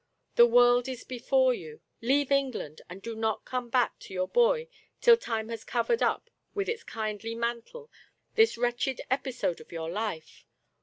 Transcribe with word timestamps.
The 0.33 0.47
world 0.47 0.89
is 0.89 1.03
before 1.03 1.53
you; 1.53 1.79
leave 2.01 2.31
England, 2.31 2.81
and 2.89 3.03
do 3.03 3.15
not 3.15 3.45
come 3.45 3.69
back 3.69 3.99
to 3.99 4.15
your 4.15 4.27
boy 4.27 4.67
till 4.99 5.15
time 5.15 5.49
has 5.49 5.63
covered 5.63 6.01
up 6.01 6.31
with 6.55 6.67
its 6.67 6.83
kindly 6.83 7.35
mantle 7.35 7.91
this 8.33 8.57
wretched 8.57 9.01
episode 9.11 9.61
of 9.61 9.71
your 9.71 9.91
life. 9.91 10.47